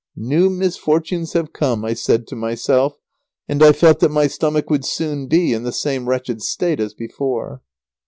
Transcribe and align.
"New 0.15 0.49
misfortunes 0.49 1.33
have 1.33 1.53
come," 1.53 1.85
I 1.85 1.93
said 1.93 2.25
to 2.29 2.35
myself, 2.35 2.97
and 3.47 3.61
I 3.61 3.71
felt 3.71 3.99
that 3.99 4.09
my 4.09 4.25
stomach 4.25 4.67
would 4.67 4.83
soon 4.83 5.27
be 5.27 5.53
in 5.53 5.61
the 5.61 5.71
same 5.71 6.09
wretched 6.09 6.41
state 6.41 6.79
as 6.79 6.95
before. 6.95 7.61